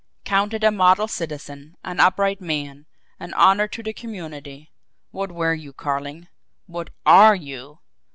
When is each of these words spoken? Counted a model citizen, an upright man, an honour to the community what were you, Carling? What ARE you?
Counted 0.25 0.63
a 0.63 0.71
model 0.71 1.07
citizen, 1.07 1.75
an 1.83 1.99
upright 1.99 2.41
man, 2.41 2.87
an 3.19 3.35
honour 3.35 3.67
to 3.67 3.83
the 3.83 3.93
community 3.93 4.71
what 5.11 5.31
were 5.31 5.53
you, 5.53 5.73
Carling? 5.73 6.27
What 6.65 6.89
ARE 7.05 7.35
you? 7.35 7.77